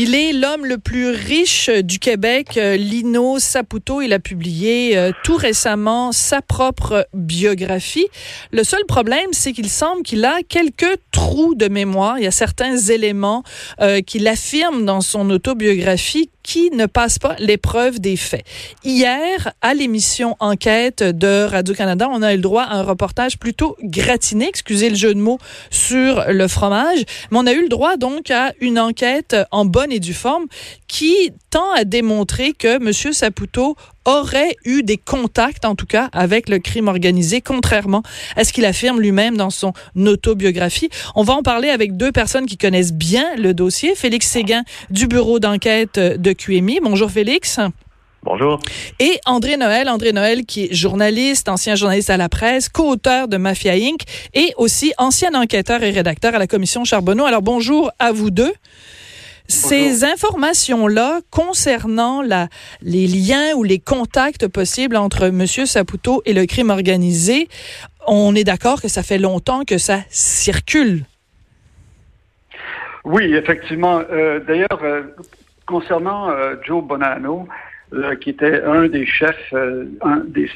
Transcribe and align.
Il 0.00 0.14
est 0.14 0.32
l'homme 0.32 0.64
le 0.64 0.78
plus 0.78 1.08
riche 1.08 1.70
du 1.70 1.98
Québec, 1.98 2.56
euh, 2.56 2.76
Lino 2.76 3.40
Saputo. 3.40 4.00
Il 4.00 4.12
a 4.12 4.20
publié 4.20 4.96
euh, 4.96 5.10
tout 5.24 5.34
récemment 5.34 6.12
sa 6.12 6.40
propre 6.40 7.08
biographie. 7.14 8.06
Le 8.52 8.62
seul 8.62 8.84
problème, 8.86 9.26
c'est 9.32 9.52
qu'il 9.52 9.68
semble 9.68 10.04
qu'il 10.04 10.24
a 10.24 10.44
quelques 10.48 10.98
trous 11.10 11.56
de 11.56 11.66
mémoire. 11.66 12.16
Il 12.16 12.22
y 12.22 12.28
a 12.28 12.30
certains 12.30 12.76
éléments 12.76 13.42
euh, 13.80 14.00
qu'il 14.00 14.28
affirme 14.28 14.84
dans 14.84 15.00
son 15.00 15.30
autobiographie 15.30 16.30
qui 16.48 16.70
ne 16.70 16.86
passent 16.86 17.18
pas 17.18 17.36
l'épreuve 17.38 18.00
des 18.00 18.16
faits. 18.16 18.42
Hier, 18.82 19.52
à 19.60 19.74
l'émission 19.74 20.34
Enquête 20.40 21.02
de 21.02 21.44
Radio-Canada, 21.44 22.08
on 22.10 22.22
a 22.22 22.32
eu 22.32 22.36
le 22.36 22.42
droit 22.42 22.62
à 22.62 22.76
un 22.76 22.82
reportage 22.82 23.38
plutôt 23.38 23.76
gratiné, 23.82 24.48
excusez 24.48 24.88
le 24.88 24.96
jeu 24.96 25.12
de 25.12 25.20
mots, 25.20 25.38
sur 25.70 26.24
le 26.26 26.48
fromage, 26.48 27.04
mais 27.30 27.38
on 27.38 27.46
a 27.46 27.52
eu 27.52 27.60
le 27.60 27.68
droit 27.68 27.98
donc 27.98 28.30
à 28.30 28.54
une 28.62 28.78
enquête 28.78 29.36
en 29.50 29.66
bonne 29.66 29.92
et 29.92 30.00
due 30.00 30.14
forme 30.14 30.46
qui 30.86 31.32
tend 31.50 31.70
à 31.72 31.84
démontrer 31.84 32.54
que 32.54 32.76
M. 32.76 33.12
Saputo 33.12 33.76
aurait 34.08 34.56
eu 34.64 34.82
des 34.82 34.96
contacts, 34.96 35.64
en 35.64 35.74
tout 35.74 35.86
cas, 35.86 36.08
avec 36.12 36.48
le 36.48 36.58
crime 36.58 36.88
organisé, 36.88 37.40
contrairement 37.40 38.02
à 38.36 38.44
ce 38.44 38.52
qu'il 38.52 38.64
affirme 38.64 39.00
lui-même 39.00 39.36
dans 39.36 39.50
son 39.50 39.72
autobiographie. 39.96 40.88
On 41.14 41.22
va 41.22 41.34
en 41.34 41.42
parler 41.42 41.68
avec 41.68 41.96
deux 41.96 42.10
personnes 42.10 42.46
qui 42.46 42.56
connaissent 42.56 42.94
bien 42.94 43.26
le 43.36 43.54
dossier. 43.54 43.94
Félix 43.94 44.26
Séguin 44.26 44.62
du 44.90 45.06
bureau 45.06 45.38
d'enquête 45.38 45.98
de 45.98 46.32
QMI. 46.32 46.80
Bonjour 46.82 47.10
Félix. 47.10 47.60
Bonjour. 48.22 48.58
Et 48.98 49.18
André 49.26 49.56
Noël, 49.56 49.88
André 49.88 50.12
Noël 50.12 50.44
qui 50.44 50.64
est 50.64 50.74
journaliste, 50.74 51.48
ancien 51.48 51.76
journaliste 51.76 52.10
à 52.10 52.16
la 52.16 52.28
presse, 52.28 52.68
co-auteur 52.68 53.28
de 53.28 53.36
Mafia 53.36 53.74
Inc. 53.74 54.02
et 54.34 54.52
aussi 54.56 54.92
ancien 54.98 55.34
enquêteur 55.34 55.82
et 55.82 55.90
rédacteur 55.90 56.34
à 56.34 56.38
la 56.38 56.46
commission 56.46 56.84
Charbonneau. 56.84 57.26
Alors 57.26 57.42
bonjour 57.42 57.90
à 57.98 58.10
vous 58.10 58.30
deux. 58.30 58.52
Ces 59.48 60.04
informations-là 60.04 61.20
concernant 61.30 62.22
la, 62.22 62.48
les 62.82 63.06
liens 63.06 63.54
ou 63.56 63.64
les 63.64 63.78
contacts 63.78 64.46
possibles 64.46 64.96
entre 64.96 65.24
M. 65.24 65.46
Saputo 65.46 66.22
et 66.26 66.34
le 66.34 66.46
crime 66.46 66.70
organisé, 66.70 67.48
on 68.06 68.34
est 68.34 68.44
d'accord 68.44 68.80
que 68.82 68.88
ça 68.88 69.02
fait 69.02 69.18
longtemps 69.18 69.64
que 69.64 69.78
ça 69.78 70.00
circule? 70.10 71.04
Oui, 73.04 73.34
effectivement. 73.34 74.02
Euh, 74.10 74.40
D'ailleurs, 74.40 74.80
euh, 74.82 75.02
concernant 75.66 76.30
euh, 76.30 76.56
Joe 76.66 76.84
Bonanno, 76.84 77.48
qui 78.20 78.30
était 78.30 78.62
un 78.62 78.86
des 78.86 79.06
chefs, 79.06 79.54
un 79.54 80.18
des 80.26 80.50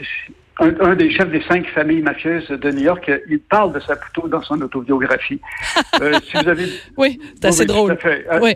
un, 0.58 0.80
un, 0.80 0.94
des 0.94 1.10
chefs 1.10 1.30
des 1.30 1.42
cinq 1.42 1.66
familles 1.68 2.02
mafieuses 2.02 2.48
de 2.48 2.70
New 2.70 2.82
York, 2.82 3.10
il 3.28 3.40
parle 3.40 3.72
de 3.72 3.80
Saputo 3.80 4.28
dans 4.28 4.42
son 4.42 4.60
autobiographie. 4.60 5.40
euh, 6.00 6.18
si 6.24 6.36
vous 6.36 6.48
avez... 6.48 6.66
Oui, 6.96 7.18
c'est 7.34 7.46
assez 7.46 7.60
oui, 7.60 7.66
drôle. 7.66 7.96
Fait. 7.98 8.26
Oui. 8.40 8.54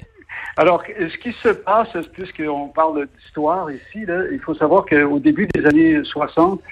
Alors, 0.59 0.83
ce 0.87 1.17
qui 1.19 1.33
se 1.33 1.51
passe, 1.51 1.95
puisqu'on 2.15 2.69
parle 2.69 3.07
d'histoire 3.19 3.71
ici, 3.71 4.07
là, 4.07 4.23
il 4.33 4.41
faut 4.41 4.55
savoir 4.55 4.87
qu'au 4.87 5.19
début 5.19 5.47
des 5.49 5.67
années 5.67 6.03
60, 6.03 6.63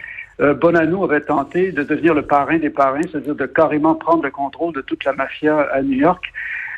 euh, 0.41 0.55
Bonanno 0.55 1.05
avait 1.05 1.21
tenté 1.21 1.71
de 1.71 1.83
devenir 1.83 2.15
le 2.15 2.23
parrain 2.23 2.57
des 2.57 2.71
parrains, 2.71 3.03
c'est-à-dire 3.03 3.35
de 3.35 3.45
carrément 3.45 3.95
prendre 3.95 4.23
le 4.23 4.31
contrôle 4.31 4.73
de 4.73 4.81
toute 4.81 5.05
la 5.05 5.13
mafia 5.13 5.61
à 5.71 5.83
New 5.83 5.99
York. 5.99 6.25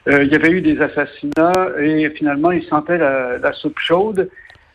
Euh, 0.09 0.25
il 0.25 0.33
y 0.33 0.35
avait 0.35 0.51
eu 0.51 0.61
des 0.61 0.81
assassinats 0.81 1.69
et 1.81 2.11
finalement, 2.11 2.51
il 2.51 2.65
sentait 2.65 2.99
la, 2.99 3.39
la 3.39 3.53
soupe 3.53 3.79
chaude. 3.79 4.29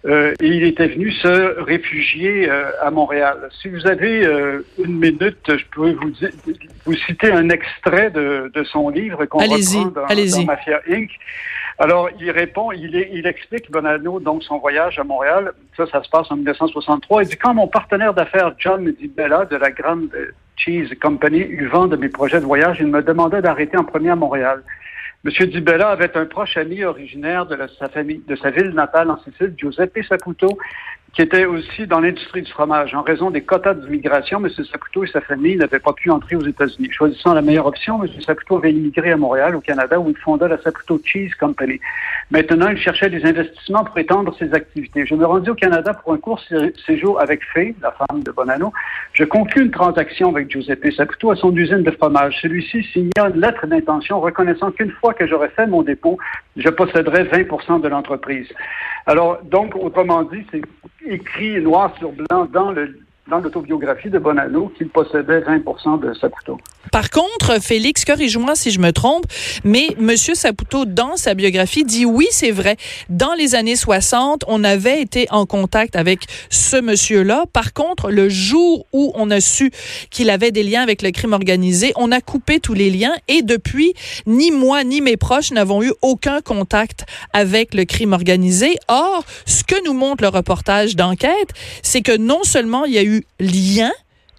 Euh, 0.05 0.33
et 0.41 0.47
il 0.47 0.63
était 0.63 0.87
venu 0.87 1.11
se 1.11 1.59
réfugier 1.61 2.49
euh, 2.49 2.71
à 2.81 2.89
Montréal. 2.89 3.49
Si 3.61 3.69
vous 3.69 3.85
avez 3.85 4.25
euh, 4.25 4.65
une 4.83 4.97
minute, 4.97 5.45
je 5.47 5.63
peux 5.75 5.91
vous, 5.91 6.11
vous 6.85 6.93
citer 6.95 7.31
un 7.31 7.49
extrait 7.49 8.09
de, 8.09 8.51
de 8.51 8.63
son 8.63 8.89
livre 8.89 9.25
qu'on 9.25 9.37
reprend 9.37 9.91
dans, 9.91 10.07
dans, 10.07 10.45
Mafia 10.45 10.81
Inc. 10.89 11.11
Alors, 11.77 12.09
il 12.19 12.31
répond, 12.31 12.71
il, 12.71 12.95
est, 12.95 13.09
il 13.13 13.27
explique, 13.27 13.71
Bonanno, 13.71 14.19
donc 14.19 14.43
son 14.43 14.57
voyage 14.57 14.97
à 14.99 15.03
Montréal, 15.03 15.53
ça, 15.77 15.85
ça 15.87 16.03
se 16.03 16.09
passe 16.09 16.31
en 16.31 16.35
1963. 16.35 17.23
Il 17.23 17.29
dit, 17.29 17.37
quand 17.37 17.53
mon 17.53 17.67
partenaire 17.67 18.13
d'affaires, 18.13 18.53
John 18.57 18.93
Bella 19.15 19.45
de 19.45 19.55
la 19.55 19.71
Grande 19.71 20.09
Cheese 20.57 20.95
Company, 21.01 21.39
eut 21.39 21.67
vent 21.67 21.87
de 21.87 21.95
mes 21.95 22.09
projets 22.09 22.39
de 22.39 22.45
voyage, 22.45 22.77
il 22.79 22.87
me 22.87 23.01
demandait 23.01 23.41
d'arrêter 23.41 23.77
en 23.77 23.83
premier 23.83 24.09
à 24.09 24.15
Montréal. 24.15 24.63
M. 25.23 25.45
Dibella 25.47 25.89
avait 25.89 26.17
un 26.17 26.25
proche 26.25 26.57
ami 26.57 26.83
originaire 26.83 27.45
de 27.45 28.35
sa 28.35 28.49
ville 28.49 28.71
natale 28.73 29.11
en 29.11 29.19
Sicile, 29.19 29.53
Giuseppe 29.55 30.01
Saputo, 30.03 30.57
qui 31.13 31.21
était 31.21 31.45
aussi 31.45 31.87
dans 31.87 31.99
l'industrie 31.99 32.41
du 32.41 32.51
fromage. 32.51 32.95
En 32.95 33.01
raison 33.01 33.31
des 33.31 33.41
quotas 33.41 33.73
d'immigration, 33.73 34.39
M. 34.43 34.49
Saputo 34.49 35.03
et 35.03 35.07
sa 35.07 35.19
famille 35.19 35.57
n'avaient 35.57 35.79
pas 35.79 35.91
pu 35.91 36.09
entrer 36.09 36.37
aux 36.37 36.45
États-Unis. 36.45 36.89
Choisissant 36.91 37.33
la 37.33 37.41
meilleure 37.41 37.65
option, 37.65 38.01
M. 38.01 38.09
Saputo 38.21 38.57
avait 38.57 38.71
immigré 38.71 39.11
à 39.11 39.17
Montréal, 39.17 39.55
au 39.55 39.61
Canada, 39.61 39.99
où 39.99 40.09
il 40.09 40.17
fonda 40.17 40.47
la 40.47 40.57
Saputo 40.61 41.01
Cheese 41.03 41.31
Company. 41.37 41.81
Maintenant, 42.29 42.69
il 42.69 42.77
cherchait 42.77 43.09
des 43.09 43.25
investissements 43.25 43.83
pour 43.83 43.97
étendre 43.97 44.33
ses 44.39 44.53
activités. 44.53 45.05
Je 45.05 45.15
me 45.15 45.25
rendis 45.25 45.49
au 45.49 45.55
Canada 45.55 45.93
pour 45.93 46.13
un 46.13 46.17
court 46.17 46.41
séjour 46.85 47.19
avec 47.19 47.43
Faye, 47.53 47.75
la 47.81 47.91
femme 47.91 48.23
de 48.23 48.31
Bonanno. 48.31 48.71
Je 49.11 49.25
conclus 49.25 49.63
une 49.63 49.71
transaction 49.71 50.29
avec 50.29 50.49
Giuseppe 50.49 50.93
Saputo 50.95 51.31
à 51.31 51.35
son 51.35 51.53
usine 51.53 51.83
de 51.83 51.91
fromage. 51.91 52.39
Celui-ci 52.41 52.83
signa 52.93 53.27
une 53.27 53.41
lettre 53.41 53.67
d'intention 53.67 54.21
reconnaissant 54.21 54.71
qu'une 54.71 54.91
fois 54.91 55.13
que 55.13 55.27
j'aurais 55.27 55.49
fait 55.49 55.67
mon 55.67 55.81
dépôt, 55.81 56.17
je 56.55 56.69
posséderais 56.69 57.25
20% 57.25 57.81
de 57.81 57.87
l'entreprise. 57.89 58.47
Alors, 59.07 59.39
donc, 59.43 59.75
autrement 59.75 60.23
dit, 60.23 60.45
c'est 60.51 60.61
écrit 61.05 61.61
noir 61.61 61.95
sur 61.97 62.11
blanc 62.11 62.45
dans 62.45 62.71
le 62.71 62.99
dans 63.27 63.39
l'autobiographie 63.39 64.09
de 64.09 64.19
Bonanno 64.19 64.71
qu'il 64.77 64.89
possédait 64.89 65.41
20% 65.41 65.99
de 65.99 66.13
Saputo. 66.13 66.57
Par 66.91 67.09
contre, 67.09 67.61
Félix, 67.61 68.03
corrige-moi 68.03 68.55
si 68.55 68.71
je 68.71 68.79
me 68.79 68.91
trompe, 68.91 69.25
mais 69.63 69.87
M. 69.99 70.15
Saputo, 70.17 70.85
dans 70.85 71.15
sa 71.15 71.35
biographie, 71.35 71.83
dit 71.85 72.05
oui, 72.05 72.27
c'est 72.31 72.51
vrai. 72.51 72.75
Dans 73.09 73.33
les 73.33 73.55
années 73.55 73.75
60, 73.75 74.43
on 74.47 74.63
avait 74.63 75.01
été 75.01 75.27
en 75.29 75.45
contact 75.45 75.95
avec 75.95 76.25
ce 76.49 76.81
monsieur-là. 76.81 77.45
Par 77.53 77.73
contre, 77.73 78.09
le 78.09 78.27
jour 78.27 78.85
où 78.91 79.11
on 79.15 79.29
a 79.29 79.39
su 79.39 79.71
qu'il 80.09 80.29
avait 80.29 80.51
des 80.51 80.63
liens 80.63 80.81
avec 80.81 81.01
le 81.01 81.11
crime 81.11 81.33
organisé, 81.33 81.93
on 81.95 82.11
a 82.11 82.19
coupé 82.19 82.59
tous 82.59 82.73
les 82.73 82.89
liens 82.89 83.13
et 83.27 83.43
depuis, 83.43 83.93
ni 84.25 84.51
moi 84.51 84.83
ni 84.83 85.01
mes 85.01 85.17
proches 85.17 85.51
n'avons 85.51 85.83
eu 85.83 85.93
aucun 86.01 86.41
contact 86.41 87.05
avec 87.33 87.73
le 87.73 87.85
crime 87.85 88.13
organisé. 88.13 88.77
Or, 88.87 89.23
ce 89.45 89.63
que 89.63 89.75
nous 89.85 89.93
montre 89.93 90.23
le 90.23 90.29
reportage 90.29 90.95
d'enquête, 90.95 91.49
c'est 91.83 92.01
que 92.01 92.17
non 92.17 92.43
seulement 92.43 92.85
il 92.85 92.93
y 92.93 92.97
a 92.97 93.03
eu 93.03 93.10
lien 93.39 93.91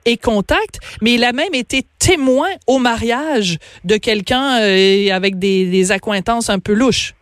et 0.04 0.16
contact, 0.16 0.80
mais 1.00 1.14
il 1.14 1.24
a 1.24 1.32
même 1.32 1.54
été 1.54 1.82
témoin 1.98 2.48
au 2.66 2.78
mariage 2.78 3.58
de 3.84 3.96
quelqu'un 3.96 4.60
euh, 4.60 5.12
avec 5.12 5.38
des, 5.38 5.66
des, 5.66 5.92
accointances 5.92 6.50
un 6.50 6.58
peu 6.58 6.74
louches. 6.74 7.14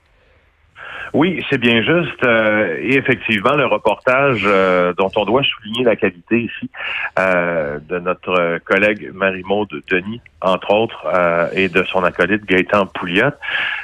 Oui, 1.13 1.45
c'est 1.51 1.59
bien 1.59 1.83
juste. 1.83 2.25
Euh, 2.25 2.79
et 2.81 2.95
effectivement, 2.97 3.57
le 3.57 3.67
reportage 3.67 4.43
euh, 4.45 4.93
dont 4.97 5.11
on 5.17 5.25
doit 5.25 5.43
souligner 5.43 5.83
la 5.83 5.97
qualité 5.97 6.43
ici 6.43 6.71
de 7.17 7.99
notre 7.99 8.59
collègue 8.65 9.11
Marie-Maude 9.13 9.83
Denis, 9.91 10.21
entre 10.41 10.73
autres, 10.73 11.07
et 11.53 11.69
de 11.69 11.83
son 11.85 12.05
acolyte 12.05 12.45
Gaëtan 12.47 12.87
Pouliot. 12.87 13.33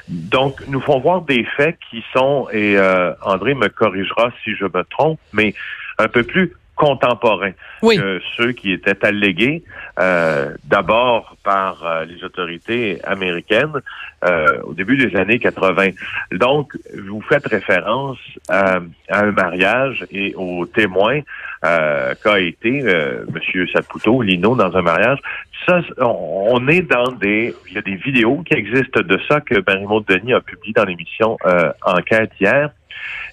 Donc, 0.08 0.60
nous 0.68 0.80
font 0.80 1.00
voir 1.00 1.22
des 1.22 1.44
faits 1.56 1.76
qui 1.90 2.02
sont, 2.14 2.46
et 2.52 2.78
André 3.22 3.54
me 3.54 3.68
corrigera 3.68 4.30
si 4.42 4.54
je 4.54 4.64
me 4.64 4.84
trompe, 4.84 5.18
mais 5.32 5.54
un 5.98 6.08
peu 6.08 6.22
plus 6.22 6.52
contemporains 6.76 7.52
oui. 7.82 7.96
que 7.96 8.20
ceux 8.36 8.52
qui 8.52 8.70
étaient 8.70 9.04
allégués 9.04 9.64
euh, 9.98 10.54
d'abord 10.64 11.36
par 11.42 11.84
euh, 11.84 12.04
les 12.04 12.22
autorités 12.22 13.00
américaines 13.04 13.80
euh, 14.24 14.60
au 14.62 14.74
début 14.74 14.98
des 14.98 15.16
années 15.16 15.38
80. 15.38 15.88
Donc, 16.32 16.76
vous 16.94 17.22
faites 17.22 17.46
référence 17.46 18.18
à, 18.48 18.80
à 19.08 19.20
un 19.24 19.32
mariage 19.32 20.06
et 20.12 20.34
aux 20.36 20.66
témoins 20.66 21.20
qu'a 21.62 22.38
été 22.38 22.84
Monsieur 23.32 23.66
Saputo, 23.66 24.22
Lino, 24.22 24.54
dans 24.54 24.76
un 24.76 24.82
mariage. 24.82 25.18
Ça, 25.66 25.80
on, 25.98 26.50
on, 26.52 26.68
est 26.68 26.82
dans 26.82 27.10
des... 27.10 27.56
Il 27.66 27.74
y 27.74 27.78
a 27.78 27.82
des 27.82 27.96
vidéos 27.96 28.44
qui 28.46 28.54
existent 28.54 29.00
de 29.00 29.18
ça 29.26 29.40
que 29.40 29.56
Marie-Maud 29.66 30.04
Denis 30.06 30.32
a 30.32 30.40
publié 30.40 30.72
dans 30.74 30.84
l'émission 30.84 31.36
Enquête 31.84 32.30
hier. 32.40 32.70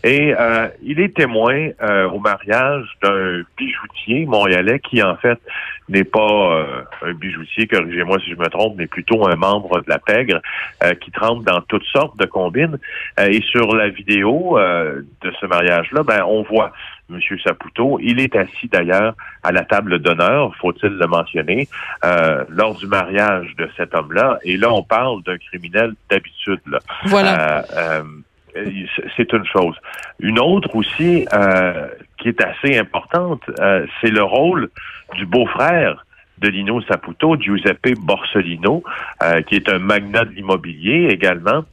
Et 0.04 0.36
euh, 0.38 0.68
il 0.81 1.00
est 1.00 1.15
témoin 1.15 1.69
euh, 1.81 2.10
au 2.10 2.19
mariage 2.19 2.86
d'un 3.01 3.44
bijoutier 3.57 4.25
montréalais 4.25 4.80
qui, 4.80 5.01
en 5.01 5.15
fait, 5.15 5.39
n'est 5.89 6.04
pas 6.04 6.65
un 7.01 7.13
bijoutier, 7.13 7.68
corrigez-moi 7.68 8.18
si 8.19 8.31
je 8.31 8.36
me 8.36 8.48
trompe, 8.48 8.75
mais 8.77 8.88
plutôt 8.88 9.27
un 9.27 9.36
membre 9.36 9.81
de 9.81 9.89
la 9.89 10.00
pègre 10.00 10.42
qui 11.01 11.12
trempe 11.12 11.44
dans 11.44 11.60
toutes 11.62 11.83
sortes 11.83 12.18
de 12.18 12.25
combines. 12.25 12.77
et 13.19 13.42
sur 13.42 13.75
la 13.75 13.89
vidéo 13.89 14.57
de 14.57 15.33
ce 15.42 15.45
mariage-là, 15.45 16.04
ben 16.04 16.24
on 16.25 16.44
voit 16.44 16.71
M. 17.10 17.19
Saputo. 17.44 18.00
Il 18.01 18.19
est 18.19 18.36
assis 18.36 18.68
d'ailleurs 18.71 19.15
à 19.44 19.51
la 19.51 19.63
table 19.63 20.00
d'honneur, 20.00 20.56
faut-il 20.56 20.89
le 20.89 21.07
mentionner, 21.07 21.68
euh, 22.04 22.44
lors 22.50 22.75
du 22.75 22.88
mariage 22.88 23.54
de 23.57 23.69
cet 23.77 23.94
homme-là. 23.94 24.39
Et 24.44 24.57
là, 24.57 24.71
on 24.71 24.83
parle 24.83 25.21
d'un 25.24 25.38
criminel 25.38 25.94
d'habitude. 26.10 26.62
Voilà. 27.06 27.60
Euh, 27.60 27.63
euh, 27.77 28.04
c'est 29.17 29.33
une 29.33 29.45
chose. 29.45 29.75
Une 30.19 30.39
autre 30.39 30.75
aussi 30.75 31.25
qui 32.17 32.29
est 32.29 32.41
assez 32.41 32.77
importante, 32.77 33.41
c'est 34.01 34.09
le 34.09 34.23
rôle 34.23 34.69
du 35.15 35.25
beau-frère 35.25 36.05
de 36.39 36.50
Lino 36.50 36.81
Saputo, 36.81 37.35
Giuseppe 37.39 37.95
Borsellino, 37.97 38.83
qui 39.47 39.55
est 39.55 39.69
un 39.69 39.79
magnat 39.79 40.25
de 40.25 40.31
l'immobilier 40.31 41.07
également, 41.09 41.63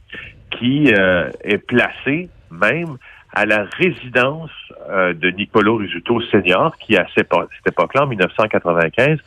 qui 0.51 0.89
est 0.89 1.57
placé 1.57 2.29
même 2.51 2.97
à 3.33 3.45
la 3.45 3.65
résidence 3.77 4.51
euh, 4.89 5.13
de 5.13 5.29
Nicolo 5.29 5.77
Risuto 5.77 6.21
Senior, 6.21 6.75
qui 6.77 6.97
à 6.97 7.07
cette 7.15 7.31
époque-là, 7.65 8.03
en 8.03 8.07
1995, 8.07 9.19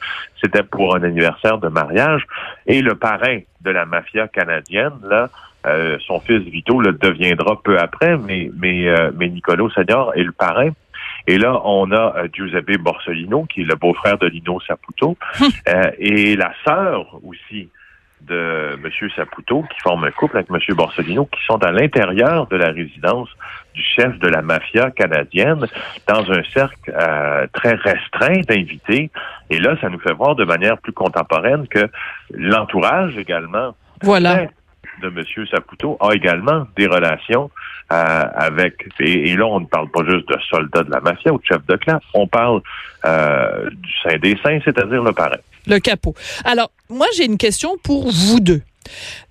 c'était 0.43 0.63
pour 0.63 0.95
un 0.95 1.03
anniversaire 1.03 1.59
de 1.59 1.69
mariage, 1.69 2.27
et 2.67 2.83
le 2.83 2.95
parrain 2.95 3.41
de 3.63 3.71
la 3.71 3.87
mafia 3.87 4.29
canadienne, 4.29 4.93
là, 5.03 5.31
euh, 5.67 5.99
son 6.07 6.21
fils 6.21 6.43
Vito 6.43 6.81
le 6.81 6.93
deviendra 6.93 7.61
peu 7.63 7.79
après, 7.79 8.17
mais 8.17 8.51
mais 8.59 8.89
euh, 8.89 9.11
mais 9.17 9.29
Nicolo 9.29 9.71
Senior 9.71 10.13
est 10.15 10.23
le 10.23 10.33
parrain. 10.33 10.71
Et 11.27 11.39
là, 11.39 11.61
on 11.65 11.91
a 11.93 12.15
Giuseppe 12.33 12.79
Borsellino, 12.79 13.45
qui 13.45 13.63
est 13.63 13.65
le 13.65 13.77
beau-frère 13.77 14.19
de 14.19 14.27
Lino 14.27 14.61
Saputo, 14.61 15.17
hum. 15.41 15.49
et 15.99 16.37
la 16.37 16.53
sœur 16.65 17.19
aussi 17.23 17.71
de 18.21 18.79
M. 18.83 19.11
Saputo, 19.17 19.63
qui 19.63 19.81
forment 19.81 20.05
un 20.05 20.11
couple 20.11 20.37
avec 20.37 20.51
M. 20.51 20.59
Borsellino, 20.77 21.27
qui 21.27 21.43
sont 21.47 21.63
à 21.63 21.73
l'intérieur 21.73 22.47
de 22.47 22.57
la 22.57 22.71
résidence 22.71 23.29
du 23.75 23.83
chef 23.83 24.19
de 24.19 24.29
la 24.29 24.43
mafia 24.43 24.91
canadienne, 24.91 25.67
dans 26.07 26.31
un 26.31 26.43
cercle 26.53 26.93
euh, 26.95 27.47
très 27.53 27.75
restreint 27.75 28.41
d'invités. 28.49 29.11
Et 29.51 29.59
là, 29.59 29.77
ça 29.81 29.89
nous 29.89 29.99
fait 29.99 30.13
voir 30.13 30.37
de 30.37 30.45
manière 30.45 30.79
plus 30.79 30.93
contemporaine 30.93 31.67
que 31.69 31.89
l'entourage 32.33 33.17
également 33.19 33.75
voilà. 34.03 34.47
De 35.03 35.09
M. 35.09 35.47
Saputo 35.51 35.97
a 36.01 36.15
également 36.15 36.67
des 36.77 36.87
relations 36.87 37.51
euh, 37.93 38.25
avec... 38.35 38.87
Et, 39.01 39.35
là, 39.37 39.47
on 39.47 39.61
ne 39.61 39.67
parle 39.67 39.91
pas 39.91 40.01
juste 40.09 40.29
de 40.29 40.37
soldats 40.49 40.83
de 40.83 40.91
la 40.91 41.01
mafia 41.01 41.33
ou 41.33 41.39
de 41.39 41.45
chef 41.45 41.65
de 41.67 41.77
clan, 41.77 42.01
on 42.15 42.27
parle 42.27 42.61
euh, 43.05 43.71
du 43.71 43.91
Saint 44.03 44.19
des 44.19 44.39
Saints, 44.43 44.61
c'est-à-dire 44.65 45.03
le 45.03 45.13
parrain. 45.13 45.37
Le 45.67 45.79
capot. 45.79 46.15
Alors, 46.45 46.71
moi, 46.89 47.07
j'ai 47.17 47.25
une 47.25 47.39
question 47.39 47.77
pour 47.83 48.11
vous 48.11 48.41
deux. 48.41 48.63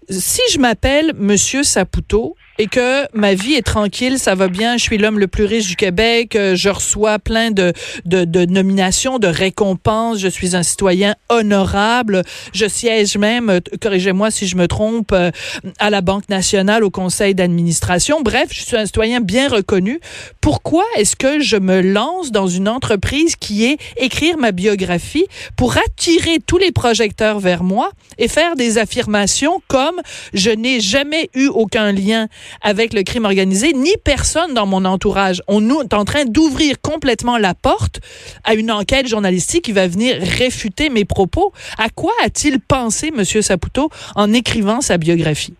Si 0.09 0.41
je 0.51 0.59
m'appelle 0.59 1.13
Monsieur 1.15 1.63
Saputo 1.63 2.35
et 2.59 2.67
que 2.67 3.05
ma 3.17 3.33
vie 3.33 3.53
est 3.53 3.65
tranquille, 3.65 4.19
ça 4.19 4.35
va 4.35 4.47
bien, 4.47 4.77
je 4.77 4.83
suis 4.83 4.97
l'homme 4.97 5.19
le 5.19 5.27
plus 5.27 5.45
riche 5.45 5.67
du 5.67 5.75
Québec, 5.75 6.35
euh, 6.35 6.55
je 6.55 6.69
reçois 6.69 7.17
plein 7.17 7.51
de, 7.51 7.73
de, 8.05 8.25
de, 8.25 8.45
nominations, 8.45 9.17
de 9.17 9.27
récompenses, 9.27 10.19
je 10.19 10.27
suis 10.27 10.55
un 10.55 10.63
citoyen 10.63 11.15
honorable, 11.29 12.21
je 12.53 12.67
siège 12.67 13.17
même, 13.17 13.49
euh, 13.49 13.59
corrigez-moi 13.81 14.29
si 14.29 14.47
je 14.47 14.55
me 14.55 14.67
trompe, 14.67 15.11
euh, 15.13 15.31
à 15.79 15.89
la 15.89 16.01
Banque 16.01 16.29
nationale, 16.29 16.83
au 16.83 16.91
conseil 16.91 17.33
d'administration. 17.33 18.21
Bref, 18.21 18.49
je 18.51 18.61
suis 18.61 18.77
un 18.77 18.85
citoyen 18.85 19.19
bien 19.19 19.49
reconnu. 19.49 19.99
Pourquoi 20.41 20.83
est-ce 20.97 21.15
que 21.15 21.39
je 21.39 21.57
me 21.57 21.81
lance 21.81 22.31
dans 22.31 22.47
une 22.47 22.67
entreprise 22.69 23.35
qui 23.35 23.65
est 23.65 23.77
écrire 23.97 24.37
ma 24.37 24.51
biographie 24.51 25.25
pour 25.55 25.77
attirer 25.77 26.37
tous 26.45 26.57
les 26.57 26.71
projecteurs 26.71 27.39
vers 27.39 27.63
moi 27.63 27.91
et 28.17 28.27
faire 28.27 28.55
des 28.55 28.77
affirmations 28.77 29.61
comme 29.67 30.01
je 30.33 30.51
n'ai 30.51 30.79
jamais 30.79 31.29
eu 31.33 31.47
aucun 31.47 31.91
lien 31.91 32.27
avec 32.61 32.93
le 32.93 33.03
crime 33.03 33.25
organisé, 33.25 33.73
ni 33.73 33.91
personne 34.03 34.53
dans 34.53 34.65
mon 34.65 34.85
entourage. 34.85 35.41
On 35.47 35.69
est 35.81 35.93
en 35.93 36.05
train 36.05 36.25
d'ouvrir 36.25 36.81
complètement 36.81 37.37
la 37.37 37.53
porte 37.53 37.99
à 38.43 38.53
une 38.53 38.71
enquête 38.71 39.07
journalistique 39.07 39.65
qui 39.65 39.71
va 39.71 39.87
venir 39.87 40.17
réfuter 40.19 40.89
mes 40.89 41.05
propos. 41.05 41.53
À 41.77 41.89
quoi 41.89 42.13
a-t-il 42.23 42.59
pensé, 42.59 43.11
M. 43.15 43.23
Saputo, 43.23 43.89
en 44.15 44.33
écrivant 44.33 44.81
sa 44.81 44.97
biographie? 44.97 45.55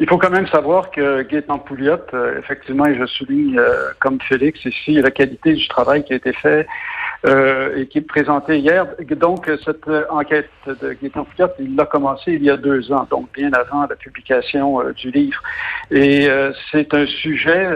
Il 0.00 0.08
faut 0.08 0.18
quand 0.18 0.30
même 0.30 0.46
savoir 0.46 0.90
que 0.90 1.22
Gaétan 1.22 1.58
Pouliot, 1.58 1.98
euh, 2.14 2.38
effectivement, 2.38 2.86
et 2.86 2.96
je 2.96 3.04
souligne 3.06 3.58
euh, 3.58 3.90
comme 3.98 4.20
Félix 4.20 4.64
ici 4.64 4.92
la 4.92 5.10
qualité 5.10 5.54
du 5.54 5.66
travail 5.66 6.04
qui 6.04 6.12
a 6.12 6.16
été 6.16 6.32
fait 6.32 6.66
euh, 7.26 7.76
et 7.76 7.86
qui 7.86 7.98
est 7.98 8.02
présenté 8.02 8.58
hier. 8.58 8.86
Donc, 9.10 9.50
cette 9.64 9.88
enquête 10.10 10.50
de 10.66 10.92
Gaétan 10.92 11.24
Pouliot, 11.24 11.50
il 11.58 11.76
l'a 11.76 11.86
commencé 11.86 12.32
il 12.32 12.44
y 12.44 12.50
a 12.50 12.56
deux 12.56 12.92
ans, 12.92 13.06
donc 13.10 13.32
bien 13.32 13.50
avant 13.52 13.86
la 13.88 13.96
publication 13.96 14.82
du 14.92 15.10
livre. 15.10 15.42
Et 15.90 16.28
c'est 16.70 16.94
un 16.94 17.06
sujet, 17.06 17.68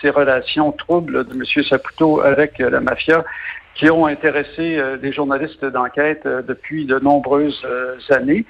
ces 0.00 0.10
relations 0.10 0.72
troubles 0.72 1.26
de 1.26 1.34
M. 1.34 1.64
Saputo 1.64 2.20
avec 2.20 2.58
la 2.58 2.80
mafia, 2.80 3.24
qui 3.74 3.90
ont 3.90 4.06
intéressé 4.06 4.76
euh, 4.76 4.96
les 5.00 5.12
journalistes 5.12 5.64
d'enquête 5.64 6.22
euh, 6.26 6.42
depuis 6.42 6.84
de 6.84 6.98
nombreuses 6.98 7.62
euh, 7.64 7.96
années. 8.10 8.44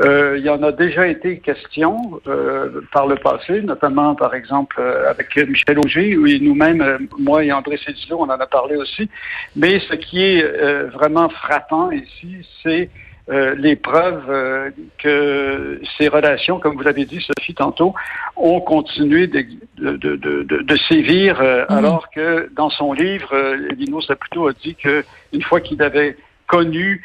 il 0.00 0.42
y 0.44 0.50
en 0.50 0.62
a 0.62 0.70
déjà 0.70 1.08
été 1.08 1.38
question 1.38 2.20
par 2.92 3.08
le 3.08 3.16
passé, 3.16 3.62
notamment 3.62 4.14
par 4.14 4.34
exemple 4.34 4.80
avec 4.80 5.36
Michel 5.36 5.78
Auger, 5.80 6.10
et 6.12 6.38
nous-mêmes, 6.38 7.08
moi 7.18 7.42
et 7.44 7.50
André 7.50 7.78
Cédillo, 7.84 8.18
on 8.20 8.30
en 8.30 8.40
a 8.46 8.46
parlé 8.46 8.76
aussi. 8.76 9.10
Mais 9.56 9.80
ce 9.80 9.94
qui 9.96 10.22
est 10.22 10.42
vraiment 10.98 11.28
frappant 11.28 11.90
ici, 11.90 12.46
c'est 12.62 12.90
euh, 13.30 13.54
les 13.56 13.76
preuves 13.76 14.24
euh, 14.30 14.70
que 14.96 15.82
ces 15.98 16.08
relations, 16.08 16.58
comme 16.58 16.76
vous 16.76 16.82
l'avez 16.82 17.04
dit, 17.04 17.20
Sophie, 17.20 17.54
tantôt, 17.54 17.94
ont 18.36 18.60
continué 18.60 19.26
de, 19.26 19.44
de, 19.76 19.96
de, 19.96 20.16
de, 20.62 20.76
sévir, 20.88 21.38
euh, 21.40 21.66
mhm. 21.68 21.76
alors 21.76 22.08
que 22.10 22.50
dans 22.56 22.70
son 22.70 22.94
livre, 22.94 23.34
Lino 23.76 24.00
Saputo 24.00 24.48
a 24.48 24.52
dit 24.54 24.74
qu'une 24.76 25.42
fois 25.42 25.60
qu'il 25.60 25.82
avait 25.82 26.16
connu 26.46 27.04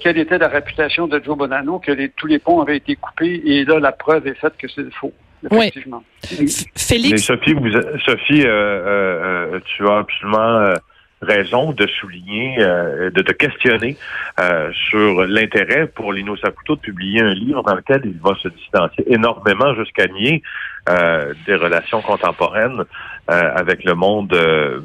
quelle 0.00 0.18
était 0.18 0.38
la 0.38 0.48
réputation 0.48 1.06
de 1.06 1.22
Joe 1.22 1.38
Bonanno, 1.38 1.78
que 1.78 1.92
les, 1.92 2.08
tous 2.08 2.26
les 2.26 2.40
ponts 2.40 2.60
avaient 2.60 2.78
été 2.78 2.96
coupés, 2.96 3.40
et 3.44 3.64
là, 3.64 3.78
la 3.78 3.92
preuve 3.92 4.26
est 4.26 4.34
faite 4.34 4.54
que 4.58 4.66
c'est 4.66 4.92
faux. 4.94 5.12
Effectivement. 5.48 6.02
Félix. 6.20 6.66
Mais 7.12 7.16
Sophie, 7.18 7.52
vous, 7.52 7.70
Sophie 8.04 8.40
tu 8.40 9.88
as 9.88 9.98
absolument 9.98 10.74
raison 11.20 11.72
de 11.72 11.86
souligner, 11.86 12.56
euh, 12.60 13.10
de 13.10 13.22
te 13.22 13.32
questionner 13.32 13.96
euh, 14.40 14.70
sur 14.72 15.24
l'intérêt 15.24 15.86
pour 15.86 16.12
Lino 16.12 16.36
Saputo 16.36 16.76
de 16.76 16.80
publier 16.80 17.20
un 17.20 17.34
livre 17.34 17.62
dans 17.62 17.74
lequel 17.74 18.02
il 18.04 18.18
va 18.20 18.34
se 18.42 18.48
distancier 18.48 19.04
énormément 19.12 19.74
jusqu'à 19.74 20.06
nier 20.06 20.42
euh, 20.88 21.34
des 21.46 21.54
relations 21.54 22.00
contemporaines 22.00 22.84
avec 23.26 23.84
le 23.84 23.92
monde 23.92 24.34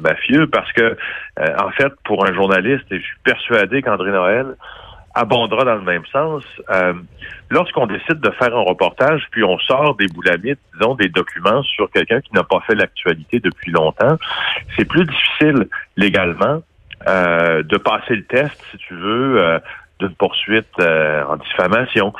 mafieux. 0.02 0.46
Parce 0.48 0.70
que, 0.72 0.98
en 1.38 1.70
fait, 1.70 1.90
pour 2.04 2.26
un 2.26 2.34
journaliste, 2.34 2.84
et 2.90 2.98
je 2.98 3.02
suis 3.02 3.16
persuadé 3.24 3.80
qu'André 3.80 4.10
Noël 4.10 4.54
abondera 5.14 5.64
dans 5.64 5.76
le 5.76 5.82
même 5.82 6.04
sens. 6.06 6.42
Euh, 6.70 6.92
lorsqu'on 7.50 7.86
décide 7.86 8.20
de 8.20 8.30
faire 8.30 8.54
un 8.54 8.62
reportage, 8.62 9.22
puis 9.30 9.44
on 9.44 9.58
sort 9.60 9.94
des 9.96 10.08
boulamites, 10.08 10.58
disons, 10.74 10.94
des 10.94 11.08
documents 11.08 11.62
sur 11.62 11.90
quelqu'un 11.90 12.20
qui 12.20 12.34
n'a 12.34 12.42
pas 12.42 12.60
fait 12.66 12.74
l'actualité 12.74 13.40
depuis 13.40 13.70
longtemps, 13.70 14.18
c'est 14.76 14.84
plus 14.84 15.04
difficile 15.04 15.68
légalement 15.96 16.62
euh, 17.06 17.62
de 17.62 17.76
passer 17.76 18.16
le 18.16 18.24
test, 18.24 18.60
si 18.70 18.78
tu 18.78 18.94
veux, 18.94 19.40
euh, 19.40 19.58
d'une 20.00 20.14
poursuite 20.16 20.80
en 20.80 21.36
diffamation. 21.36 22.12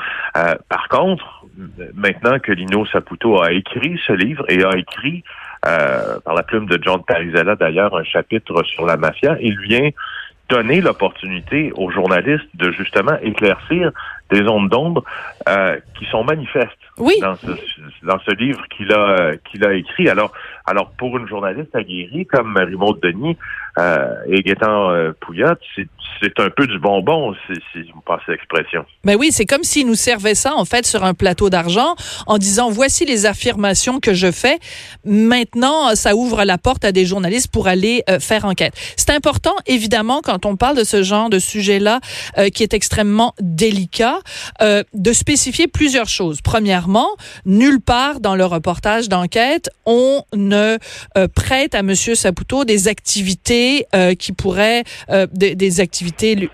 par 0.69 0.87
contre, 0.89 1.45
maintenant 1.95 2.39
que 2.39 2.53
Lino 2.53 2.87
Saputo 2.87 3.43
a 3.43 3.51
écrit 3.51 4.01
ce 4.07 4.13
livre 4.13 4.45
et 4.49 4.63
a 4.63 4.77
écrit 4.77 5.25
par 5.61 6.35
la 6.37 6.45
plume 6.45 6.67
de 6.67 6.79
John 6.81 7.03
Parizella 7.05 7.57
d'ailleurs 7.57 7.97
un 7.97 8.05
chapitre 8.05 8.63
sur 8.63 8.87
la 8.87 8.97
mafia, 8.97 9.37
il 9.41 9.59
vient 9.59 9.91
donner 10.49 10.81
l'opportunité 10.81 11.73
aux 11.77 11.91
journalistes 11.91 12.49
de 12.55 12.71
justement 12.73 13.17
éclaircir 13.23 13.93
des 14.31 14.43
ondes 14.43 14.69
d'ombre 14.69 15.05
euh, 15.49 15.79
qui 15.99 16.05
sont 16.07 16.25
manifestes 16.25 16.71
oui. 16.99 17.15
dans, 17.21 17.37
ce, 17.37 17.47
dans 18.03 18.19
ce 18.21 18.35
livre 18.35 18.63
qu'il 18.69 18.93
a 18.93 19.37
qu'il 19.37 19.65
a 19.65 19.75
écrit. 19.75 20.09
Alors 20.09 20.33
alors 20.67 20.91
pour 20.99 21.17
une 21.19 21.27
journaliste 21.27 21.75
aguerrie 21.75 22.27
comme 22.27 22.53
Marie-Maude 22.53 23.01
Denis 23.01 23.37
euh, 23.79 24.15
et 24.29 24.43
Gaétan 24.43 24.91
euh, 24.91 25.13
Pouillat, 25.21 25.57
c'est 25.75 25.89
c'est 26.23 26.39
un 26.41 26.51
peu 26.51 26.67
du 26.67 26.79
bonbon, 26.79 27.35
si, 27.47 27.61
si 27.73 27.91
vous 27.93 28.01
passez 28.01 28.25
l'expression. 28.29 28.85
Ben 29.05 29.17
oui, 29.19 29.29
c'est 29.31 29.47
comme 29.47 29.63
s'il 29.63 29.87
nous 29.87 29.95
servait 29.95 30.35
ça, 30.35 30.55
en 30.55 30.65
fait, 30.65 30.87
sur 30.87 31.05
un 31.05 31.15
plateau 31.15 31.51
d'argent, 31.51 31.95
en 32.27 32.39
disant, 32.39 32.71
voici 32.71 33.05
les 33.05 33.27
affirmations 33.27 34.01
que 34.01 34.15
je 34.15 34.31
fais. 34.31 34.59
Maintenant, 35.05 35.95
ça 35.95 36.15
ouvre 36.15 36.45
la 36.45 36.59
porte 36.59 36.85
à 36.85 36.93
des 36.93 37.05
journalistes 37.05 37.53
pour 37.53 37.69
aller 37.69 38.03
euh, 38.09 38.21
faire 38.21 38.45
enquête. 38.45 38.75
C'est 38.97 39.11
important, 39.11 39.55
évidemment, 39.67 40.21
quand 40.23 40.47
on 40.47 40.57
parle 40.57 40.77
de 40.77 40.85
ce 40.85 41.03
genre 41.03 41.31
de 41.31 41.39
sujet-là, 41.39 42.01
euh, 42.39 42.49
qui 42.49 42.63
est 42.63 42.75
extrêmement 42.75 43.35
délicat, 43.41 44.19
euh, 44.63 44.83
de 44.95 45.13
spécifier 45.13 45.69
plusieurs 45.69 46.09
choses. 46.09 46.41
Premièrement, 46.43 46.84
nulle 47.45 47.81
part 47.81 48.21
dans 48.21 48.35
le 48.35 48.45
reportage 48.45 49.09
d'enquête, 49.09 49.71
on 49.87 50.23
ne 50.35 50.79
euh, 51.17 51.29
prête 51.35 51.75
à 51.75 51.83
Monsieur 51.83 52.15
Saputo 52.15 52.65
des 52.65 52.89
activités 52.89 53.87
euh, 53.95 54.15
qui 54.15 54.33
pourraient, 54.33 54.85
euh, 55.11 55.27
des, 55.33 55.55
des, 55.55 55.81
activités 55.81 56.49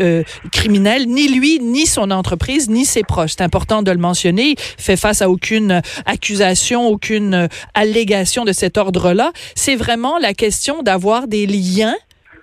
criminelles, 0.52 1.06
ni 1.06 1.28
lui, 1.28 1.60
ni 1.60 1.86
son 1.86 2.10
entreprise, 2.10 2.68
ni 2.68 2.84
ses 2.84 3.02
proches. 3.02 3.32
C'est 3.36 3.42
important 3.42 3.82
de 3.82 3.90
le 3.90 3.98
mentionner. 3.98 4.50
Il 4.50 4.82
fait 4.82 4.96
face 4.96 5.22
à 5.22 5.30
aucune 5.30 5.82
accusation, 6.06 6.88
aucune 6.88 7.48
allégation 7.74 8.44
de 8.44 8.52
cet 8.52 8.78
ordre-là. 8.78 9.32
C'est 9.54 9.76
vraiment 9.76 10.18
la 10.18 10.34
question 10.34 10.82
d'avoir 10.82 11.28
des 11.28 11.46
liens 11.46 11.96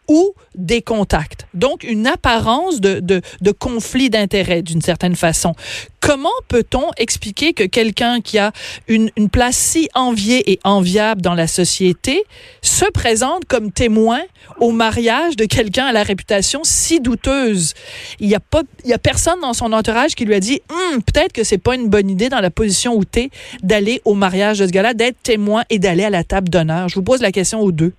ou 0.08 0.34
des 0.56 0.82
contacts. 0.82 1.48
Donc, 1.54 1.84
une 1.84 2.08
apparence 2.08 2.80
de, 2.82 3.00
de, 3.00 3.22
de 3.42 3.52
conflit 3.52 4.10
d'intérêts 4.10 4.62
d'une 4.62 4.82
certaine 4.82 5.16
façon. 5.16 5.54
Comment 6.00 6.30
peut-on 6.48 6.92
expliquer 6.98 7.54
que 7.54 7.64
quelqu'un 7.64 8.22
qui 8.22 8.38
a 8.38 8.54
une, 8.88 9.12
une 9.18 9.30
place 9.30 9.58
si 9.58 9.90
enviée 9.94 10.52
et 10.52 10.60
enviable 10.64 11.22
dans 11.22 11.34
la 11.34 11.48
société 11.48 12.24
se 12.62 12.86
présente 12.86 13.46
comme 13.46 13.72
témoin 13.72 14.22
au 14.60 14.72
mariage 14.72 15.36
de 15.36 15.46
quelqu'un 15.46 15.88
à 15.88 15.92
la 15.92 16.04
réputation 16.04 16.62
si 16.64 17.02
douteuse? 17.02 17.74
Il 18.20 18.28
n'y 18.28 18.36
a 18.36 18.40
pas, 18.40 18.62
il 18.86 18.90
y 18.90 18.94
a 18.94 18.98
personne 18.98 19.42
dans 19.42 19.54
son 19.54 19.74
entourage 19.74 20.16
qui 20.16 20.24
lui 20.24 20.36
a 20.36 20.40
dit, 20.40 20.62
hum, 20.70 21.02
peut-être 21.02 21.34
que 21.34 21.44
c'est 21.44 21.58
pas 21.58 21.76
une 21.76 21.90
bonne 21.90 22.10
idée 22.10 22.30
dans 22.30 22.42
la 22.42 22.52
position 22.52 22.96
où 22.96 23.04
tu 23.04 23.20
es 23.20 23.30
d'aller 23.62 24.02
au 24.06 24.14
mariage 24.14 24.60
de 24.60 24.68
ce 24.68 24.72
gars-là, 24.72 24.94
d'être 24.94 25.22
témoin 25.22 25.64
et 25.70 25.80
d'aller 25.80 26.06
à 26.06 26.10
la 26.10 26.24
table 26.24 26.50
d'honneur. 26.50 26.88
Je 26.88 26.96
vous 26.96 27.04
pose 27.04 27.22
la 27.22 27.32
question 27.32 27.60
aux 27.60 27.72
deux. 27.72 27.94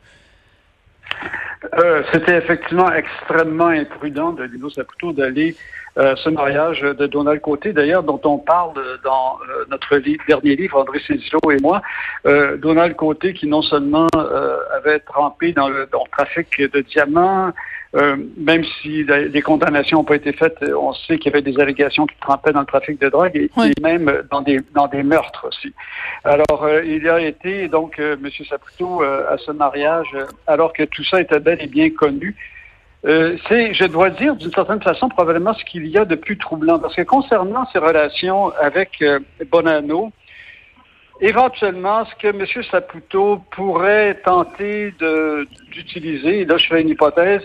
Euh, 1.74 2.02
c'était 2.12 2.36
effectivement 2.36 2.90
extrêmement 2.92 3.66
imprudent 3.68 4.32
de 4.32 4.44
Lino 4.44 4.70
Saputo 4.70 5.12
d'aller 5.12 5.56
euh, 5.96 6.14
ce 6.16 6.30
mariage 6.30 6.82
de 6.82 7.06
Donald 7.06 7.40
Côté, 7.40 7.72
d'ailleurs, 7.72 8.04
dont 8.04 8.20
on 8.24 8.38
parle 8.38 8.74
dans 9.02 9.38
euh, 9.48 9.64
notre 9.68 9.98
dernier 10.28 10.54
livre, 10.54 10.78
André 10.78 11.00
Cézillo 11.00 11.40
et 11.50 11.60
moi. 11.60 11.82
Donald 12.58 12.94
Côté, 12.94 13.32
qui 13.32 13.46
non 13.46 13.62
seulement 13.62 14.06
avait 14.76 15.00
trempé 15.00 15.52
dans 15.52 15.68
le, 15.68 15.88
dans 15.90 16.04
le 16.04 16.10
trafic 16.10 16.60
de 16.60 16.80
diamants, 16.80 17.52
euh, 17.96 18.16
même 18.36 18.64
si 18.82 19.04
des 19.04 19.40
condamnations 19.40 19.98
n'ont 19.98 20.04
pas 20.04 20.16
été 20.16 20.32
faites, 20.32 20.62
on 20.62 20.92
sait 20.92 21.18
qu'il 21.18 21.32
y 21.32 21.34
avait 21.34 21.42
des 21.42 21.58
allégations 21.58 22.06
qui 22.06 22.16
trempaient 22.20 22.52
dans 22.52 22.60
le 22.60 22.66
trafic 22.66 23.00
de 23.00 23.08
drogue 23.08 23.34
et, 23.34 23.50
même 23.80 24.24
dans 24.30 24.42
des 24.42 24.60
dans 24.74 24.88
des 24.88 25.02
meurtres 25.02 25.46
aussi. 25.48 25.72
Alors, 26.24 26.64
euh, 26.64 26.84
il 26.84 27.08
a 27.08 27.20
été 27.20 27.68
donc 27.68 27.98
euh, 27.98 28.16
M. 28.22 28.30
Saputo 28.46 29.02
à 29.02 29.38
ce 29.38 29.52
mariage, 29.52 30.14
alors 30.46 30.74
que 30.74 30.82
tout 30.82 31.04
ça 31.04 31.20
était 31.20 31.40
bel 31.40 31.62
et 31.62 31.66
bien 31.66 31.88
connu. 31.90 32.36
c'est, 33.04 33.72
je 33.72 33.86
dois 33.86 34.10
dire, 34.10 34.36
d'une 34.36 34.52
certaine 34.52 34.82
façon, 34.82 35.08
probablement 35.08 35.54
ce 35.54 35.64
qu'il 35.64 35.86
y 35.86 35.96
a 35.96 36.04
de 36.04 36.14
plus 36.14 36.36
troublant. 36.36 36.78
Parce 36.78 36.94
que 36.94 37.02
concernant 37.02 37.64
ses 37.72 37.78
relations 37.78 38.52
avec 38.60 39.02
Bonanno, 39.50 40.12
éventuellement, 41.22 42.04
ce 42.04 42.14
que 42.16 42.28
M. 42.28 42.44
Saputo 42.70 43.40
pourrait 43.52 44.20
tenter 44.24 44.92
de, 44.98 45.48
d'utiliser, 45.72 46.44
là 46.44 46.58
je 46.58 46.66
fais 46.66 46.82
une 46.82 46.90
hypothèse, 46.90 47.42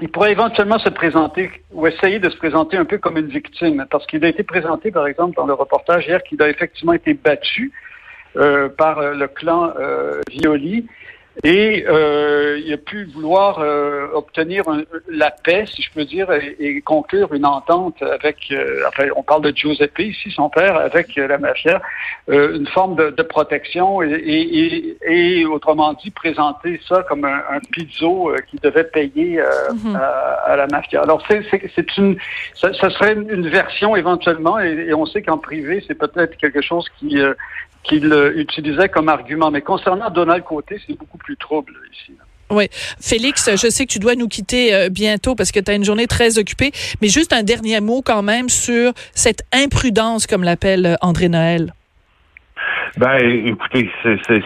il 0.00 0.08
pourrait 0.08 0.32
éventuellement 0.32 0.78
se 0.78 0.88
présenter 0.88 1.50
ou 1.72 1.86
essayer 1.86 2.18
de 2.18 2.28
se 2.30 2.36
présenter 2.36 2.76
un 2.76 2.84
peu 2.84 2.98
comme 2.98 3.18
une 3.18 3.26
victime, 3.26 3.86
parce 3.90 4.06
qu'il 4.06 4.24
a 4.24 4.28
été 4.28 4.42
présenté, 4.42 4.90
par 4.90 5.06
exemple, 5.06 5.36
dans 5.36 5.46
le 5.46 5.52
reportage 5.52 6.06
hier, 6.06 6.22
qu'il 6.22 6.42
a 6.42 6.48
effectivement 6.48 6.92
été 6.92 7.14
battu 7.14 7.72
euh, 8.36 8.68
par 8.68 8.98
euh, 8.98 9.14
le 9.14 9.28
clan 9.28 9.72
euh, 9.78 10.20
Violi 10.30 10.86
et 11.44 11.84
euh, 11.88 12.60
il 12.64 12.72
a 12.72 12.76
pu 12.76 13.04
vouloir 13.04 13.58
euh, 13.58 14.06
obtenir 14.12 14.64
la 15.08 15.30
paix, 15.30 15.64
si 15.66 15.82
je 15.82 15.90
peux 15.92 16.04
dire, 16.04 16.30
et, 16.30 16.80
conclure 16.82 17.32
une 17.32 17.46
entente 17.46 18.02
avec, 18.02 18.36
euh, 18.50 18.82
enfin, 18.88 19.04
on 19.16 19.22
parle 19.22 19.42
de 19.42 19.56
Giuseppe 19.56 20.00
ici, 20.00 20.30
son 20.30 20.50
père, 20.50 20.76
avec 20.76 21.16
la 21.16 21.38
mafia, 21.38 21.80
une 22.28 22.66
forme 22.66 22.96
de, 22.96 23.10
de 23.10 23.22
protection 23.22 24.02
et, 24.02 24.96
et, 25.06 25.46
autrement 25.46 25.94
dit, 25.94 26.10
présenter 26.10 26.80
ça 26.86 27.02
comme 27.08 27.24
un, 27.24 27.42
un 27.50 27.60
pizzo 27.72 28.32
qui 28.50 28.58
devait 28.62 28.84
payer 28.84 29.40
mm-hmm. 29.40 29.96
à, 30.46 30.56
la 30.56 30.66
mafia. 30.66 31.02
Alors, 31.02 31.22
c'est 31.26 31.96
une, 31.96 32.16
ça, 32.54 32.72
ça, 32.74 32.90
serait 32.90 33.14
une 33.14 33.48
version 33.48 33.96
éventuellement, 33.96 34.58
et, 34.58 34.92
on 34.92 35.06
sait 35.06 35.22
qu'en 35.22 35.38
privé, 35.38 35.82
c'est 35.86 35.94
peut-être 35.94 36.36
quelque 36.36 36.60
chose 36.60 36.86
qui 36.98 37.18
qu'il 37.82 38.12
utilisait 38.36 38.88
comme 38.88 39.08
argument. 39.08 39.50
Mais 39.50 39.60
concernant 39.60 40.10
Donald 40.10 40.44
Côté, 40.44 40.80
c'est 40.86 40.96
beaucoup 40.96 41.18
plus 41.18 41.36
trouble 41.36 41.72
ici. 41.92 42.12
Oui. 42.50 42.68
Félix, 43.00 43.48
je 43.50 43.70
sais 43.70 43.86
que 43.86 43.92
tu 43.92 43.98
dois 43.98 44.14
nous 44.14 44.28
quitter 44.28 44.74
euh, 44.74 44.88
bientôt 44.90 45.34
parce 45.34 45.52
que 45.52 45.60
tu 45.60 45.70
as 45.70 45.74
une 45.74 45.84
journée 45.84 46.06
très 46.06 46.38
occupée, 46.38 46.70
mais 47.00 47.08
juste 47.08 47.32
un 47.32 47.42
dernier 47.42 47.80
mot 47.80 48.02
quand 48.04 48.22
même 48.22 48.50
sur 48.50 48.92
cette 49.14 49.42
imprudence, 49.52 50.26
comme 50.26 50.44
l'appelle 50.44 50.84
euh, 50.84 50.94
André 51.00 51.28
Noël. 51.28 51.72
Ben, 52.98 53.18
écoutez, 53.46 53.90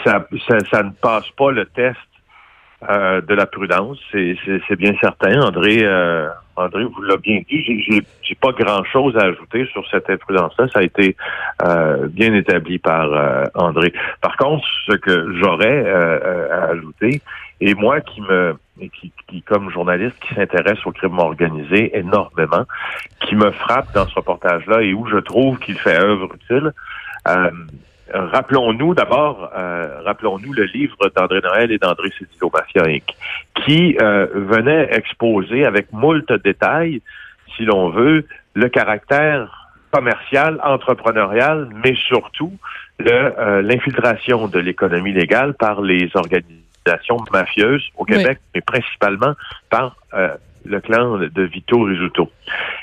ça, 0.05 0.25
ça, 0.71 0.83
ne 0.85 0.90
passe 0.90 1.28
pas 1.37 1.50
le 1.50 1.66
test 1.66 1.97
euh, 2.88 3.21
de 3.21 3.35
la 3.35 3.47
prudence, 3.47 3.99
c'est 4.12 4.76
bien 4.76 4.95
certain. 5.00 5.40
André, 5.40 5.78
euh, 5.83 6.28
André 6.56 6.84
vous 6.84 7.02
l'a 7.02 7.16
bien 7.16 7.40
dit. 7.48 8.02
J'ai 8.22 8.34
pas 8.34 8.52
grand-chose 8.52 9.16
à 9.16 9.25
ajouter 9.25 9.66
sur 9.72 9.86
cette 9.90 10.08
imprudence-là. 10.10 10.68
Ça 10.72 10.80
a 10.80 10.82
été 10.82 11.16
euh, 11.64 12.08
bien 12.08 12.34
établi 12.34 12.78
par 12.78 13.10
André. 13.54 13.92
Par 14.20 14.36
contre, 14.36 14.66
ce 14.86 14.94
que 14.94 15.34
j'aurais 15.40 15.90
à 15.90 16.70
ajouter, 16.70 17.20
et 17.60 17.75
moi 17.75 18.00
qui 18.00 18.20
me 18.20 18.56
qui, 18.92 19.12
qui 19.28 19.42
comme 19.42 19.70
journaliste 19.70 20.16
qui 20.20 20.34
s'intéresse 20.34 20.84
au 20.84 20.92
crime 20.92 21.18
organisé 21.18 21.96
énormément, 21.96 22.64
qui 23.20 23.34
me 23.34 23.50
frappe 23.50 23.92
dans 23.94 24.06
ce 24.06 24.14
reportage-là 24.14 24.82
et 24.82 24.92
où 24.92 25.06
je 25.06 25.16
trouve 25.16 25.58
qu'il 25.58 25.78
fait 25.78 25.98
œuvre 25.98 26.28
utile. 26.34 26.72
Rappelons-nous 28.12 28.94
d'abord, 28.94 29.50
euh, 29.56 30.00
rappelons-nous 30.04 30.52
le 30.52 30.64
livre 30.64 30.96
d'André 31.16 31.40
Noël 31.40 31.72
et 31.72 31.78
d'André 31.78 32.10
Cédillo 32.16 32.50
Mafia 32.54 32.84
Inc., 32.86 33.02
qui 33.64 33.96
euh, 34.00 34.26
venait 34.32 34.88
exposer 34.92 35.64
avec 35.64 35.92
moult 35.92 36.32
détails, 36.44 37.02
si 37.56 37.64
l'on 37.64 37.90
veut, 37.90 38.26
le 38.54 38.68
caractère 38.68 39.72
commercial, 39.90 40.60
entrepreneurial, 40.62 41.68
mais 41.84 41.94
surtout 41.94 42.52
euh, 43.02 43.60
l'infiltration 43.62 44.46
de 44.46 44.58
l'économie 44.60 45.12
légale 45.12 45.54
par 45.54 45.80
les 45.80 46.08
organisations 46.14 47.18
mafieuses 47.32 47.88
au 47.96 48.04
Québec, 48.04 48.38
mais 48.54 48.60
principalement 48.60 49.34
par 49.68 49.96
le 50.68 50.80
clan 50.80 51.18
de 51.18 51.42
Vito 51.42 51.82
Rizzuto. 51.82 52.30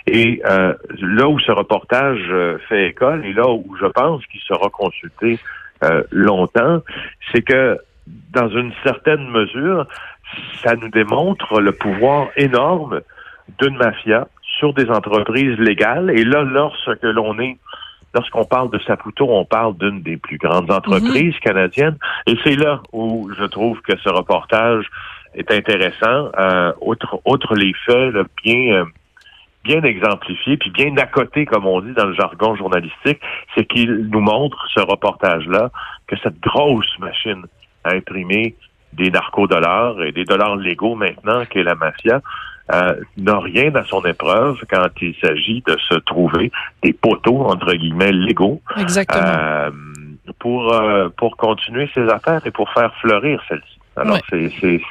Et 0.08 0.42
euh, 0.46 0.74
là 1.02 1.28
où 1.28 1.40
ce 1.40 1.52
reportage 1.52 2.22
euh, 2.30 2.58
fait 2.70 2.88
école 2.88 3.26
et 3.26 3.34
là 3.34 3.50
où 3.50 3.76
je 3.80 3.86
pense 3.86 4.26
qu'il 4.28 4.42
sera 4.42 4.70
consulté 4.70 5.40
euh, 5.84 6.04
longtemps, 6.12 6.82
c'est 7.32 7.42
que 7.42 7.78
dans 8.32 8.50
une 8.50 8.74
certaine 8.84 9.30
mesure, 9.30 9.88
ça 10.62 10.76
nous 10.76 10.90
démontre 10.90 11.62
le 11.62 11.72
pouvoir 11.72 12.28
énorme 12.36 13.02
d'une 13.60 13.78
mafia 13.78 14.28
sur 14.60 14.74
des 14.74 14.90
entreprises 14.90 15.58
légales. 15.58 16.10
Et 16.12 16.24
là, 16.24 16.44
lorsque 16.44 17.04
l'on 17.04 17.40
est 17.40 17.58
lorsqu'on 18.14 18.46
parle 18.46 18.70
de 18.70 18.80
Saputo, 18.80 19.28
on 19.30 19.46
parle 19.46 19.76
d'une 19.78 20.02
des 20.02 20.18
plus 20.18 20.38
grandes 20.38 20.72
entreprises 20.72 21.34
mhm. 21.34 21.40
canadiennes. 21.40 21.98
Et 22.28 22.38
c'est 22.44 22.56
là 22.56 22.82
où 22.92 23.30
je 23.38 23.46
trouve 23.46 23.82
que 23.82 23.98
ce 23.98 24.10
reportage 24.10 24.86
est 25.36 25.52
intéressant. 25.52 26.30
Euh, 26.38 26.72
outre, 26.82 27.56
les 27.56 27.74
faits 27.86 28.14
bien 28.44 28.76
euh, 28.76 28.86
bien 29.64 29.82
exemplifiés, 29.84 30.58
puis 30.58 30.72
bien 30.72 30.96
accotés, 30.98 31.46
comme 31.46 31.66
on 31.66 31.80
dit 31.82 31.94
dans 31.94 32.06
le 32.06 32.14
jargon 32.14 32.56
journalistique, 32.56 33.20
c'est 33.56 33.66
qu'il 33.66 34.10
nous 34.12 34.20
montre, 34.20 34.58
ce 34.74 34.82
reportage-là, 34.82 35.72
que 36.08 36.18
cette 36.18 36.40
grosse 36.42 37.00
machine 37.00 37.44
à 37.84 37.94
imprimer 37.94 38.56
des 38.92 39.10
narcodollars 39.10 40.02
et 40.04 40.12
des 40.12 40.26
dollars 40.26 40.56
légaux 40.56 40.96
maintenant, 40.96 41.46
qu'est 41.46 41.64
la 41.64 41.76
mafia, 41.76 42.22
euh, 42.74 42.96
n'a 43.18 43.40
rien 43.40 43.74
à 43.76 43.84
son 43.84 44.02
épreuve 44.06 44.58
quand 44.70 44.88
il 45.02 45.16
s'agit 45.22 45.62
de 45.68 45.76
se 45.90 45.96
trouver 45.96 46.52
des 46.82 46.94
poteaux, 46.94 47.42
entre 47.42 47.74
guillemets, 47.74 48.12
légaux. 48.12 48.62
Exactement. 48.78 49.22
Euh, 49.26 49.72
pour, 50.40 50.74
euh, 50.74 51.10
pour 51.18 51.36
continuer 51.36 51.90
ses 51.94 52.08
affaires 52.08 52.46
et 52.46 52.52
pour 52.52 52.72
faire 52.72 52.94
fleurir 53.02 53.42
celles-ci. 53.50 53.80
Alors, 53.96 54.20
c'est 54.30 54.38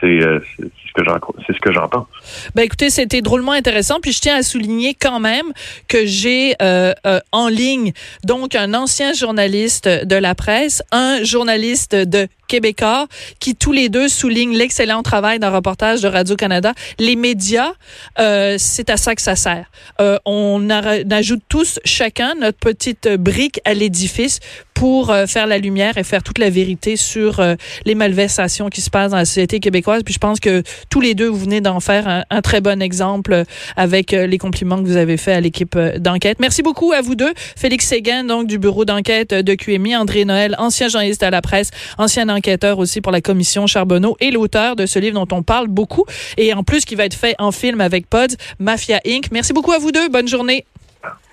euh, 0.04 0.38
ce 0.56 0.92
que 0.94 1.04
j'en 1.04 1.18
c'est 1.46 1.52
ce 1.52 1.60
que 1.60 1.72
j'entends. 1.72 2.06
Ben 2.54 2.62
écoutez, 2.62 2.90
c'était 2.90 3.20
drôlement 3.20 3.52
intéressant. 3.52 3.98
Puis 4.00 4.12
je 4.12 4.20
tiens 4.20 4.36
à 4.36 4.42
souligner 4.42 4.94
quand 4.94 5.18
même 5.18 5.52
que 5.88 6.06
j'ai 6.06 6.54
euh, 6.62 6.92
euh, 7.06 7.18
en 7.32 7.48
ligne 7.48 7.92
donc 8.24 8.54
un 8.54 8.74
ancien 8.74 9.12
journaliste 9.12 9.88
de 9.88 10.16
la 10.16 10.34
presse, 10.34 10.82
un 10.92 11.22
journaliste 11.24 11.94
de 11.96 12.28
Québécois, 12.52 13.06
qui 13.40 13.56
tous 13.56 13.72
les 13.72 13.88
deux 13.88 14.08
soulignent 14.08 14.54
l'excellent 14.54 15.02
travail 15.02 15.38
d'un 15.38 15.48
reportage 15.48 16.02
de 16.02 16.08
Radio 16.08 16.36
Canada. 16.36 16.74
Les 16.98 17.16
médias, 17.16 17.72
euh, 18.18 18.56
c'est 18.58 18.90
à 18.90 18.98
ça 18.98 19.14
que 19.14 19.22
ça 19.22 19.36
sert. 19.36 19.70
Euh, 20.02 20.18
on, 20.26 20.68
ajoute 20.68 21.40
tous 21.48 21.80
chacun 21.86 22.34
notre 22.34 22.58
petite 22.58 23.08
brique 23.08 23.58
à 23.64 23.72
l'édifice 23.72 24.40
pour 24.74 25.10
euh, 25.10 25.24
faire 25.24 25.46
la 25.46 25.56
lumière 25.56 25.96
et 25.96 26.04
faire 26.04 26.22
toute 26.22 26.38
la 26.38 26.50
vérité 26.50 26.96
sur 26.96 27.42
les 27.86 27.94
malversations 27.94 28.68
qui 28.68 28.82
se 28.82 28.90
passe 28.92 29.10
dans 29.10 29.16
la 29.16 29.24
société 29.24 29.58
québécoise. 29.58 30.02
Puis 30.04 30.14
je 30.14 30.20
pense 30.20 30.38
que 30.38 30.62
tous 30.88 31.00
les 31.00 31.14
deux, 31.14 31.26
vous 31.26 31.38
venez 31.38 31.60
d'en 31.60 31.80
faire 31.80 32.24
un, 32.30 32.42
très 32.42 32.60
bon 32.60 32.80
exemple 32.80 33.44
avec 33.76 34.12
les 34.12 34.38
compliments 34.38 34.76
que 34.82 34.86
vous 34.86 34.96
avez 34.96 35.16
fait 35.16 35.32
à 35.32 35.40
l'équipe 35.40 35.76
d'enquête. 35.98 36.38
Merci 36.40 36.62
beaucoup 36.62 36.92
à 36.92 37.00
vous 37.00 37.14
deux. 37.14 37.32
Félix 37.56 37.86
Séguin, 37.86 38.24
donc 38.24 38.46
du 38.46 38.58
bureau 38.58 38.84
d'enquête 38.84 39.34
de 39.34 39.54
QMI, 39.54 39.96
André 39.96 40.24
Noël, 40.24 40.54
ancien 40.58 40.88
journaliste 40.88 41.22
à 41.22 41.30
la 41.30 41.42
presse, 41.42 41.70
ancien 41.98 42.28
enquêteur 42.28 42.78
aussi 42.78 43.00
pour 43.00 43.12
la 43.12 43.20
commission 43.20 43.66
Charbonneau 43.66 44.16
et 44.20 44.30
l'auteur 44.30 44.76
de 44.76 44.86
ce 44.86 44.98
livre 44.98 45.24
dont 45.24 45.36
on 45.36 45.42
parle 45.42 45.68
beaucoup 45.68 46.04
et 46.36 46.52
en 46.54 46.62
plus 46.62 46.84
qui 46.84 46.94
va 46.94 47.04
être 47.04 47.14
fait 47.14 47.34
en 47.38 47.52
film 47.52 47.80
avec 47.80 48.08
Pods, 48.08 48.36
Mafia 48.58 49.00
Inc. 49.06 49.30
Merci 49.32 49.52
beaucoup 49.52 49.72
à 49.72 49.78
vous 49.78 49.92
deux. 49.92 50.08
Bonne 50.08 50.28
journée. 50.28 50.64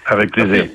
Avec 0.06 0.32
plaisir. 0.32 0.68